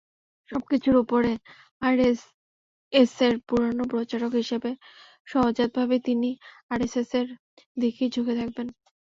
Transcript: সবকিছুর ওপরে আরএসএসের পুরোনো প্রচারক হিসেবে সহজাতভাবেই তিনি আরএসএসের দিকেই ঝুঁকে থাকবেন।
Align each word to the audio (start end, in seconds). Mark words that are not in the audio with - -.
সবকিছুর 0.49 0.95
ওপরে 1.03 1.31
আরএসএসের 1.81 3.33
পুরোনো 3.47 3.83
প্রচারক 3.91 4.31
হিসেবে 4.41 4.71
সহজাতভাবেই 5.27 6.01
তিনি 6.07 6.29
আরএসএসের 6.71 7.27
দিকেই 7.77 8.09
ঝুঁকে 8.13 8.33
থাকবেন। 8.39 8.67